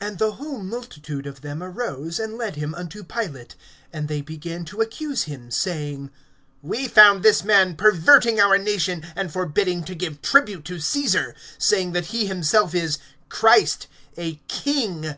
[0.00, 3.56] AND the whole multitude of them arose, and led him unto Pilate.
[3.92, 6.10] (2)And they began to accuse him, saying:
[6.62, 11.90] We found this man perverting our nation, and forbidding to give tribute to Caesar, saying
[11.90, 15.16] that he himself is Christ, a king.